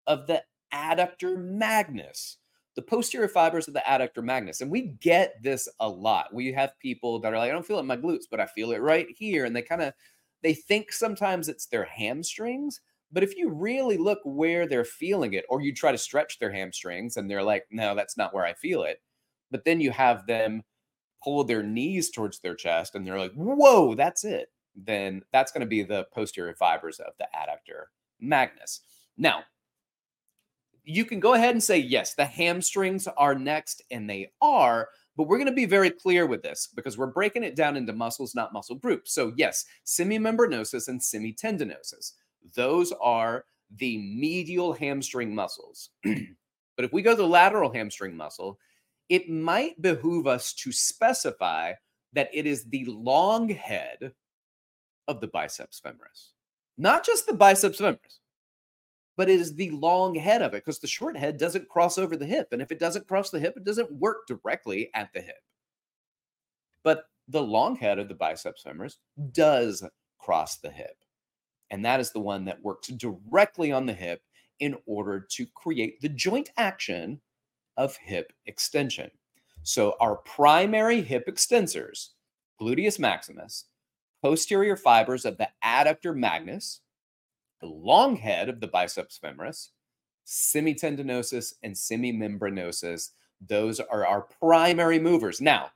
of 0.07 0.27
the 0.27 0.43
adductor 0.73 1.37
magnus, 1.37 2.37
the 2.75 2.81
posterior 2.81 3.27
fibers 3.27 3.67
of 3.67 3.73
the 3.73 3.83
adductor 3.87 4.23
magnus. 4.23 4.61
And 4.61 4.71
we 4.71 4.95
get 4.99 5.35
this 5.41 5.69
a 5.79 5.87
lot. 5.87 6.33
We 6.33 6.51
have 6.53 6.79
people 6.79 7.19
that 7.19 7.33
are 7.33 7.37
like, 7.37 7.49
I 7.49 7.53
don't 7.53 7.65
feel 7.65 7.77
it 7.77 7.81
in 7.81 7.87
my 7.87 7.97
glutes, 7.97 8.25
but 8.29 8.39
I 8.39 8.47
feel 8.47 8.71
it 8.71 8.81
right 8.81 9.07
here. 9.15 9.45
And 9.45 9.55
they 9.55 9.61
kind 9.61 9.81
of 9.81 9.93
they 10.41 10.53
think 10.53 10.91
sometimes 10.91 11.49
it's 11.49 11.67
their 11.67 11.85
hamstrings. 11.85 12.81
But 13.11 13.23
if 13.23 13.37
you 13.37 13.49
really 13.49 13.97
look 13.97 14.19
where 14.23 14.67
they're 14.67 14.85
feeling 14.85 15.33
it, 15.33 15.45
or 15.49 15.61
you 15.61 15.73
try 15.73 15.91
to 15.91 15.97
stretch 15.97 16.39
their 16.39 16.51
hamstrings 16.51 17.17
and 17.17 17.29
they're 17.29 17.43
like, 17.43 17.65
no, 17.71 17.95
that's 17.95 18.17
not 18.17 18.33
where 18.33 18.45
I 18.45 18.53
feel 18.53 18.83
it. 18.83 19.01
But 19.51 19.65
then 19.65 19.79
you 19.79 19.91
have 19.91 20.25
them 20.25 20.63
pull 21.23 21.43
their 21.43 21.63
knees 21.63 22.09
towards 22.09 22.39
their 22.39 22.55
chest 22.55 22.95
and 22.95 23.05
they're 23.05 23.19
like, 23.19 23.33
whoa, 23.33 23.93
that's 23.95 24.23
it. 24.25 24.49
Then 24.75 25.21
that's 25.31 25.51
going 25.51 25.61
to 25.61 25.67
be 25.67 25.83
the 25.83 26.07
posterior 26.13 26.55
fibers 26.55 26.99
of 26.99 27.13
the 27.19 27.27
adductor 27.35 27.85
magnus. 28.19 28.81
Now, 29.15 29.43
you 30.83 31.05
can 31.05 31.19
go 31.19 31.33
ahead 31.33 31.51
and 31.51 31.63
say, 31.63 31.77
yes, 31.77 32.13
the 32.13 32.25
hamstrings 32.25 33.07
are 33.17 33.35
next, 33.35 33.81
and 33.91 34.09
they 34.09 34.31
are. 34.41 34.89
But 35.15 35.27
we're 35.27 35.37
going 35.37 35.47
to 35.47 35.53
be 35.53 35.65
very 35.65 35.89
clear 35.89 36.25
with 36.25 36.41
this 36.41 36.67
because 36.75 36.97
we're 36.97 37.07
breaking 37.07 37.43
it 37.43 37.55
down 37.55 37.77
into 37.77 37.93
muscles, 37.93 38.35
not 38.35 38.53
muscle 38.53 38.75
groups. 38.75 39.13
So, 39.13 39.31
yes, 39.35 39.65
semimembranosus 39.85 40.87
and 40.87 40.99
semitendinosus. 40.99 42.13
Those 42.55 42.91
are 42.93 43.45
the 43.77 43.97
medial 43.97 44.73
hamstring 44.73 45.33
muscles. 45.33 45.89
but 46.03 46.85
if 46.85 46.91
we 46.91 47.01
go 47.01 47.11
to 47.11 47.21
the 47.21 47.27
lateral 47.27 47.71
hamstring 47.71 48.17
muscle, 48.17 48.59
it 49.09 49.29
might 49.29 49.81
behoove 49.81 50.27
us 50.27 50.53
to 50.53 50.71
specify 50.71 51.73
that 52.13 52.29
it 52.33 52.45
is 52.45 52.65
the 52.65 52.85
long 52.85 53.49
head 53.49 54.13
of 55.07 55.21
the 55.21 55.27
biceps 55.27 55.81
femoris, 55.83 56.29
not 56.77 57.05
just 57.05 57.27
the 57.27 57.33
biceps 57.33 57.79
femoris 57.79 58.19
but 59.15 59.29
it 59.29 59.39
is 59.39 59.55
the 59.55 59.69
long 59.71 60.15
head 60.15 60.41
of 60.41 60.53
it 60.53 60.63
because 60.63 60.79
the 60.79 60.87
short 60.87 61.17
head 61.17 61.37
doesn't 61.37 61.69
cross 61.69 61.97
over 61.97 62.17
the 62.17 62.25
hip. 62.25 62.49
And 62.51 62.61
if 62.61 62.71
it 62.71 62.79
doesn't 62.79 63.07
cross 63.07 63.29
the 63.29 63.39
hip, 63.39 63.55
it 63.55 63.63
doesn't 63.63 63.91
work 63.91 64.27
directly 64.27 64.89
at 64.93 65.11
the 65.13 65.21
hip. 65.21 65.43
But 66.83 67.05
the 67.27 67.41
long 67.41 67.75
head 67.75 67.99
of 67.99 68.09
the 68.09 68.15
biceps 68.15 68.63
femoris 68.63 68.97
does 69.31 69.83
cross 70.17 70.57
the 70.57 70.71
hip. 70.71 70.97
And 71.69 71.85
that 71.85 71.99
is 71.99 72.11
the 72.11 72.19
one 72.19 72.45
that 72.45 72.63
works 72.63 72.87
directly 72.89 73.71
on 73.71 73.85
the 73.85 73.93
hip 73.93 74.21
in 74.59 74.75
order 74.85 75.25
to 75.31 75.45
create 75.55 76.01
the 76.01 76.09
joint 76.09 76.49
action 76.57 77.21
of 77.77 77.97
hip 77.97 78.33
extension. 78.45 79.09
So, 79.63 79.95
our 79.99 80.17
primary 80.17 81.01
hip 81.01 81.27
extensors, 81.27 82.09
gluteus 82.61 82.99
maximus, 82.99 83.65
posterior 84.21 84.75
fibers 84.75 85.25
of 85.25 85.37
the 85.37 85.49
adductor 85.63 86.15
magnus, 86.15 86.81
the 87.63 87.69
long 87.69 88.17
head 88.17 88.49
of 88.49 88.59
the 88.59 88.67
biceps 88.67 89.17
femoris, 89.23 89.69
semitendinosus, 90.27 91.53
and 91.63 91.73
semimembranosus, 91.73 93.11
those 93.39 93.79
are 93.79 94.05
our 94.05 94.27
primary 94.41 94.99
movers. 94.99 95.39
Now, 95.39 95.71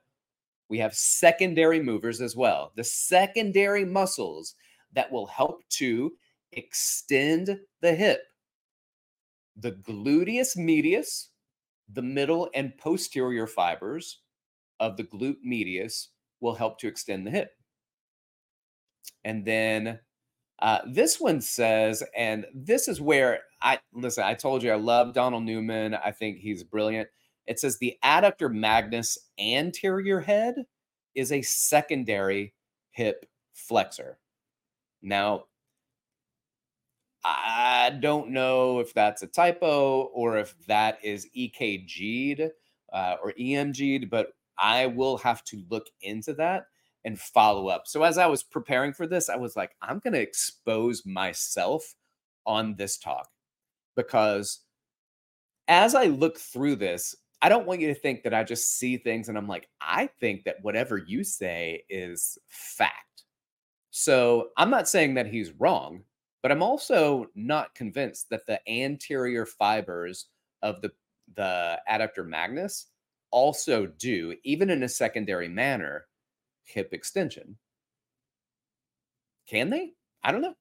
we 0.67 0.79
have 0.79 0.93
secondary 0.93 1.81
movers 1.81 2.19
as 2.19 2.35
well. 2.35 2.73
The 2.75 2.83
secondary 2.83 3.85
muscles 3.85 4.55
that 4.93 5.09
will 5.09 5.27
help 5.27 5.63
to 5.69 6.11
extend 6.51 7.57
the 7.79 7.95
hip. 7.95 8.21
The 9.55 9.71
gluteus 9.71 10.57
medius, 10.57 11.29
the 11.91 12.01
middle 12.01 12.49
and 12.53 12.77
posterior 12.77 13.47
fibers 13.47 14.19
of 14.81 14.97
the 14.97 15.05
glute 15.05 15.41
medius 15.41 16.09
will 16.41 16.55
help 16.55 16.79
to 16.79 16.87
extend 16.87 17.25
the 17.25 17.31
hip. 17.31 17.51
And 19.23 19.45
then 19.45 19.99
uh, 20.59 20.79
this 20.87 21.19
one 21.19 21.41
says, 21.41 22.03
and 22.15 22.45
this 22.53 22.87
is 22.87 22.99
where 22.99 23.41
I 23.61 23.79
listen, 23.93 24.23
I 24.23 24.33
told 24.33 24.63
you 24.63 24.71
I 24.71 24.75
love 24.75 25.13
Donald 25.13 25.43
Neumann. 25.43 25.95
I 25.95 26.11
think 26.11 26.37
he's 26.39 26.63
brilliant. 26.63 27.09
It 27.45 27.59
says 27.59 27.77
the 27.77 27.97
adductor 28.03 28.51
magnus 28.53 29.17
anterior 29.39 30.19
head 30.19 30.55
is 31.15 31.31
a 31.31 31.41
secondary 31.41 32.53
hip 32.91 33.25
flexor. 33.53 34.19
Now, 35.01 35.45
I 37.23 37.97
don't 37.99 38.29
know 38.29 38.79
if 38.79 38.93
that's 38.93 39.21
a 39.21 39.27
typo 39.27 40.03
or 40.13 40.37
if 40.37 40.55
that 40.67 40.99
is 41.03 41.27
EKG'd 41.37 42.51
uh, 42.91 43.15
or 43.21 43.33
EMG'd, 43.39 44.09
but 44.09 44.33
I 44.57 44.87
will 44.87 45.17
have 45.17 45.43
to 45.45 45.63
look 45.69 45.87
into 46.01 46.33
that 46.35 46.65
and 47.07 47.17
follow 47.17 47.69
up. 47.69 47.87
So 47.87 48.03
as 48.03 48.17
I 48.17 48.25
was 48.25 48.43
preparing 48.43 48.91
for 48.91 49.07
this, 49.07 49.29
I 49.29 49.37
was 49.37 49.55
like, 49.55 49.71
I'm 49.81 49.99
going 49.99 50.13
to 50.13 50.21
expose 50.21 51.05
myself 51.05 51.95
on 52.45 52.75
this 52.75 52.97
talk 52.97 53.29
because 53.95 54.59
as 55.69 55.95
I 55.95 56.07
look 56.07 56.37
through 56.37 56.75
this, 56.75 57.15
I 57.41 57.47
don't 57.47 57.65
want 57.65 57.79
you 57.79 57.87
to 57.87 57.95
think 57.95 58.23
that 58.23 58.33
I 58.33 58.43
just 58.43 58.77
see 58.77 58.97
things 58.97 59.29
and 59.29 59.37
I'm 59.37 59.47
like, 59.47 59.69
I 59.79 60.07
think 60.19 60.43
that 60.43 60.57
whatever 60.63 60.97
you 60.97 61.23
say 61.23 61.85
is 61.89 62.37
fact. 62.49 63.23
So 63.89 64.49
I'm 64.57 64.69
not 64.69 64.89
saying 64.89 65.13
that 65.13 65.27
he's 65.27 65.53
wrong, 65.53 66.03
but 66.43 66.51
I'm 66.51 66.63
also 66.63 67.27
not 67.35 67.73
convinced 67.73 68.29
that 68.31 68.45
the 68.47 68.59
anterior 68.69 69.45
fibers 69.45 70.25
of 70.61 70.81
the, 70.81 70.91
the 71.37 71.79
adductor 71.89 72.27
magnus 72.27 72.87
also 73.31 73.85
do, 73.85 74.35
even 74.43 74.69
in 74.69 74.83
a 74.83 74.89
secondary 74.89 75.47
manner, 75.47 76.05
hip 76.67 76.93
extension. 76.93 77.57
Can 79.47 79.69
they? 79.69 79.93
I 80.23 80.31
don't 80.31 80.41
know. 80.41 80.55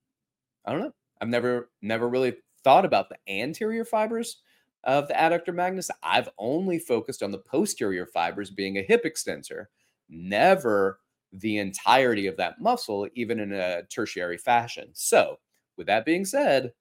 I 0.64 0.72
don't 0.72 0.80
know. 0.82 0.94
I've 1.20 1.28
never 1.28 1.70
never 1.82 2.08
really 2.08 2.36
thought 2.64 2.84
about 2.84 3.08
the 3.08 3.18
anterior 3.28 3.84
fibers 3.84 4.42
of 4.84 5.08
the 5.08 5.14
adductor 5.14 5.54
magnus. 5.54 5.90
I've 6.02 6.28
only 6.38 6.78
focused 6.78 7.22
on 7.22 7.30
the 7.32 7.38
posterior 7.38 8.06
fibers 8.06 8.50
being 8.50 8.78
a 8.78 8.82
hip 8.82 9.04
extensor, 9.04 9.70
never 10.08 11.00
the 11.32 11.58
entirety 11.58 12.26
of 12.28 12.36
that 12.36 12.60
muscle, 12.60 13.08
even 13.14 13.40
in 13.40 13.52
a 13.52 13.82
tertiary 13.84 14.38
fashion. 14.38 14.90
So, 14.94 15.38
with 15.76 15.86
that 15.88 16.04
being 16.04 16.24
said, 16.24 16.72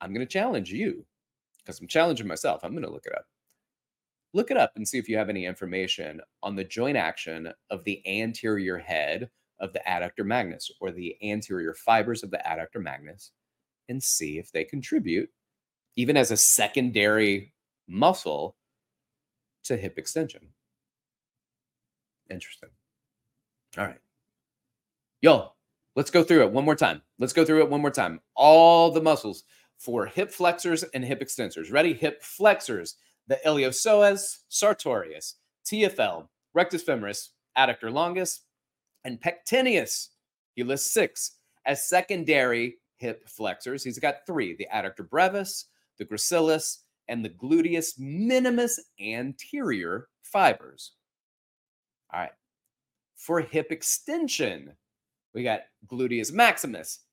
I'm 0.00 0.12
going 0.12 0.26
to 0.26 0.32
challenge 0.32 0.72
you 0.72 1.04
because 1.58 1.80
I'm 1.80 1.86
challenging 1.88 2.26
myself. 2.26 2.62
I'm 2.64 2.72
going 2.72 2.84
to 2.84 2.90
look 2.90 3.06
it 3.06 3.14
up. 3.14 3.26
Look 4.32 4.50
it 4.50 4.56
up 4.56 4.72
and 4.76 4.86
see 4.86 4.98
if 4.98 5.08
you 5.08 5.16
have 5.16 5.28
any 5.28 5.44
information 5.44 6.20
on 6.42 6.54
the 6.54 6.64
joint 6.64 6.96
action 6.96 7.52
of 7.70 7.84
the 7.84 8.02
anterior 8.06 8.78
head 8.78 9.28
of 9.58 9.72
the 9.72 9.82
adductor 9.86 10.24
magnus 10.24 10.70
or 10.80 10.90
the 10.90 11.16
anterior 11.22 11.74
fibers 11.74 12.22
of 12.22 12.30
the 12.30 12.40
adductor 12.46 12.80
magnus 12.80 13.32
and 13.88 14.02
see 14.02 14.38
if 14.38 14.52
they 14.52 14.64
contribute 14.64 15.28
even 15.96 16.16
as 16.16 16.30
a 16.30 16.36
secondary 16.36 17.52
muscle 17.88 18.56
to 19.64 19.76
hip 19.76 19.98
extension. 19.98 20.40
Interesting. 22.30 22.70
All 23.76 23.84
right. 23.84 23.98
Yo, 25.20 25.52
let's 25.96 26.10
go 26.10 26.22
through 26.22 26.42
it 26.42 26.52
one 26.52 26.64
more 26.64 26.76
time. 26.76 27.02
Let's 27.18 27.32
go 27.32 27.44
through 27.44 27.60
it 27.60 27.70
one 27.70 27.82
more 27.82 27.90
time. 27.90 28.20
All 28.36 28.90
the 28.90 29.02
muscles 29.02 29.44
for 29.78 30.06
hip 30.06 30.30
flexors 30.30 30.84
and 30.94 31.04
hip 31.04 31.20
extensors. 31.20 31.72
Ready? 31.72 31.92
Hip 31.92 32.22
flexors, 32.22 32.96
the 33.30 33.38
iliopsoas, 33.46 34.38
sartorius, 34.48 35.36
TFL, 35.64 36.26
rectus 36.52 36.82
femoris, 36.82 37.28
adductor 37.56 37.92
longus, 37.92 38.40
and 39.04 39.20
pectineus. 39.20 40.08
He 40.54 40.64
lists 40.64 40.92
six 40.92 41.36
as 41.64 41.88
secondary 41.88 42.78
hip 42.96 43.28
flexors. 43.28 43.84
He's 43.84 44.00
got 44.00 44.26
three 44.26 44.56
the 44.56 44.66
adductor 44.74 45.08
brevis, 45.08 45.66
the 45.96 46.04
gracilis, 46.04 46.78
and 47.06 47.24
the 47.24 47.30
gluteus 47.30 47.92
minimus 48.00 48.80
anterior 49.00 50.08
fibers. 50.22 50.92
All 52.12 52.18
right. 52.18 52.32
For 53.14 53.40
hip 53.40 53.70
extension, 53.70 54.72
we 55.34 55.44
got 55.44 55.60
gluteus 55.86 56.32
maximus, 56.32 57.04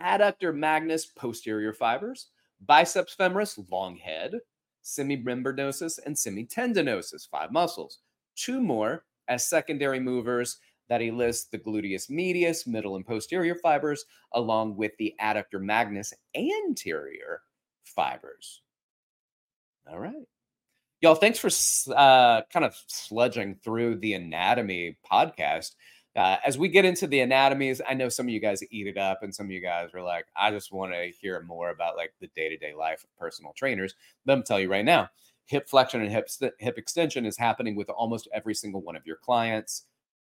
adductor 0.00 0.54
magnus 0.54 1.06
posterior 1.06 1.72
fibers, 1.72 2.28
biceps 2.64 3.16
femoris 3.16 3.58
long 3.72 3.96
head, 3.96 4.34
semimembranosus, 4.84 5.98
and 6.04 6.14
semitendinosus, 6.14 7.28
five 7.28 7.50
muscles. 7.50 7.98
Two 8.36 8.60
more 8.60 9.04
as 9.28 9.46
secondary 9.46 10.00
movers 10.00 10.58
that 10.88 11.00
he 11.00 11.10
lists 11.10 11.46
the 11.46 11.58
gluteus 11.58 12.10
medius, 12.10 12.66
middle 12.66 12.96
and 12.96 13.06
posterior 13.06 13.54
fibers, 13.54 14.04
along 14.32 14.76
with 14.76 14.92
the 14.98 15.14
adductor 15.20 15.60
magnus 15.60 16.12
anterior 16.34 17.40
fibers. 17.84 18.62
All 19.90 19.98
right. 19.98 20.26
Y'all, 21.00 21.14
thanks 21.14 21.38
for 21.38 21.50
uh, 21.94 22.42
kind 22.52 22.64
of 22.64 22.74
sludging 22.90 23.60
through 23.62 23.96
the 23.96 24.14
anatomy 24.14 24.96
podcast. 25.10 25.72
Uh, 26.16 26.36
as 26.46 26.56
we 26.56 26.68
get 26.68 26.84
into 26.84 27.06
the 27.06 27.20
anatomies, 27.20 27.80
I 27.88 27.94
know 27.94 28.08
some 28.08 28.26
of 28.26 28.30
you 28.30 28.40
guys 28.40 28.62
eat 28.70 28.86
it 28.86 28.96
up, 28.96 29.22
and 29.22 29.34
some 29.34 29.46
of 29.46 29.52
you 29.52 29.60
guys 29.60 29.90
are 29.94 30.02
like, 30.02 30.26
I 30.36 30.50
just 30.50 30.72
want 30.72 30.92
to 30.92 31.12
hear 31.20 31.42
more 31.42 31.70
about 31.70 31.96
like 31.96 32.12
the 32.20 32.28
day 32.36 32.48
to 32.48 32.56
day 32.56 32.74
life 32.74 33.02
of 33.02 33.16
personal 33.18 33.52
trainers. 33.56 33.94
Let 34.26 34.38
me 34.38 34.44
tell 34.44 34.60
you 34.60 34.70
right 34.70 34.84
now 34.84 35.10
hip 35.46 35.68
flexion 35.68 36.00
and 36.00 36.10
hip, 36.10 36.28
hip 36.58 36.78
extension 36.78 37.26
is 37.26 37.36
happening 37.36 37.76
with 37.76 37.88
almost 37.90 38.28
every 38.32 38.54
single 38.54 38.80
one 38.80 38.96
of 38.96 39.06
your 39.06 39.16
clients. 39.16 39.84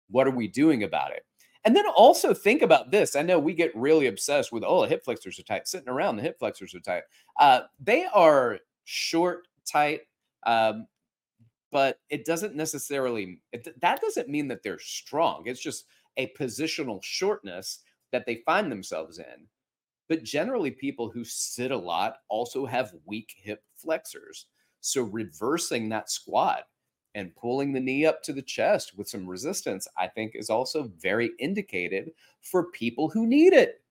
What 0.09 0.27
are 0.27 0.31
we 0.31 0.47
doing 0.47 0.83
about 0.83 1.11
it? 1.11 1.25
And 1.65 1.75
then 1.75 1.85
also 1.87 2.33
think 2.33 2.61
about 2.61 2.91
this. 2.91 3.15
I 3.15 3.23
know 3.23 3.39
we 3.39 3.53
get 3.53 3.75
really 3.75 4.07
obsessed 4.07 4.51
with, 4.51 4.63
oh, 4.65 4.83
the 4.83 4.87
hip 4.87 5.03
flexors 5.03 5.39
are 5.39 5.43
tight, 5.43 5.67
sitting 5.67 5.89
around, 5.89 6.15
the 6.15 6.21
hip 6.21 6.39
flexors 6.39 6.73
are 6.73 6.79
tight. 6.79 7.03
Uh, 7.39 7.61
they 7.79 8.05
are 8.05 8.59
short, 8.85 9.47
tight, 9.65 10.01
um, 10.45 10.87
but 11.77 11.99
it 12.09 12.25
doesn't 12.25 12.55
necessarily, 12.55 13.39
it, 13.51 13.79
that 13.81 14.01
doesn't 14.01 14.29
mean 14.29 14.47
that 14.47 14.63
they're 14.63 14.79
strong. 14.79 15.43
It's 15.45 15.61
just 15.61 15.85
a 16.17 16.33
positional 16.35 17.03
shortness 17.03 17.81
that 18.11 18.25
they 18.25 18.41
find 18.47 18.71
themselves 18.71 19.19
in. 19.19 19.45
But 20.09 20.23
generally, 20.23 20.71
people 20.71 21.07
who 21.07 21.23
sit 21.23 21.69
a 21.69 21.77
lot 21.77 22.15
also 22.29 22.65
have 22.65 22.95
weak 23.05 23.35
hip 23.37 23.61
flexors. 23.75 24.47
So 24.81 25.03
reversing 25.03 25.87
that 25.89 26.09
squat 26.09 26.63
and 27.13 27.35
pulling 27.35 27.73
the 27.73 27.79
knee 27.79 28.07
up 28.07 28.23
to 28.23 28.33
the 28.33 28.41
chest 28.41 28.97
with 28.97 29.07
some 29.07 29.27
resistance, 29.27 29.87
I 29.99 30.07
think 30.07 30.31
is 30.33 30.49
also 30.49 30.91
very 30.97 31.29
indicated 31.37 32.09
for 32.41 32.71
people 32.71 33.07
who 33.07 33.27
need 33.27 33.53
it. 33.53 33.83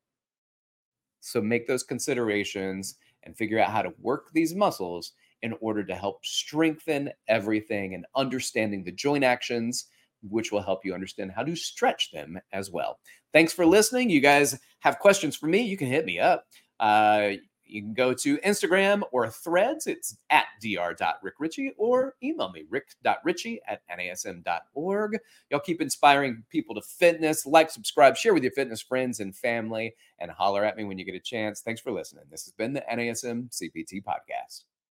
So 1.20 1.40
make 1.40 1.68
those 1.68 1.84
considerations 1.84 2.96
and 3.22 3.36
figure 3.36 3.60
out 3.60 3.70
how 3.70 3.82
to 3.82 3.94
work 4.00 4.32
these 4.32 4.56
muscles 4.56 5.12
in 5.42 5.54
order 5.60 5.84
to 5.84 5.94
help 5.94 6.24
strengthen 6.24 7.10
everything 7.28 7.94
and 7.94 8.06
understanding 8.14 8.84
the 8.84 8.92
joint 8.92 9.24
actions, 9.24 9.86
which 10.22 10.50
will 10.50 10.62
help 10.62 10.84
you 10.84 10.94
understand 10.94 11.30
how 11.30 11.42
to 11.42 11.54
stretch 11.54 12.10
them 12.10 12.38
as 12.52 12.70
well. 12.70 12.98
Thanks 13.32 13.52
for 13.52 13.66
listening. 13.66 14.10
You 14.10 14.20
guys 14.20 14.58
have 14.80 14.98
questions 14.98 15.36
for 15.36 15.46
me, 15.46 15.60
you 15.60 15.76
can 15.76 15.88
hit 15.88 16.04
me 16.04 16.18
up. 16.18 16.46
Uh, 16.80 17.32
you 17.68 17.82
can 17.82 17.94
go 17.94 18.14
to 18.14 18.38
Instagram 18.38 19.02
or 19.12 19.28
threads. 19.28 19.86
It's 19.86 20.16
at 20.30 20.46
dr.rickrichey 20.62 21.70
or 21.76 22.14
email 22.22 22.50
me, 22.50 22.64
rick.richey 22.70 23.60
at 23.66 23.82
nasm.org. 23.90 25.18
Y'all 25.50 25.60
keep 25.60 25.80
inspiring 25.80 26.44
people 26.48 26.74
to 26.76 26.82
fitness. 26.82 27.44
Like, 27.44 27.70
subscribe, 27.70 28.16
share 28.16 28.34
with 28.34 28.42
your 28.42 28.52
fitness 28.52 28.82
friends 28.82 29.20
and 29.20 29.34
family, 29.34 29.94
and 30.20 30.30
holler 30.30 30.64
at 30.64 30.76
me 30.76 30.84
when 30.84 30.98
you 30.98 31.04
get 31.04 31.14
a 31.14 31.20
chance. 31.20 31.60
Thanks 31.60 31.80
for 31.80 31.92
listening. 31.92 32.24
This 32.30 32.44
has 32.44 32.52
been 32.52 32.72
the 32.72 32.84
NASM 32.90 33.50
CPT 33.50 34.02
podcast. 34.04 34.64